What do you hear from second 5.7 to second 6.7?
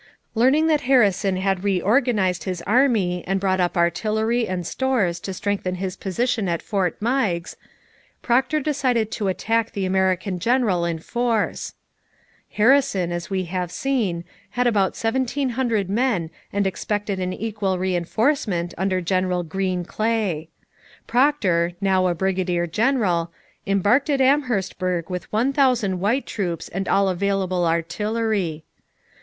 his position at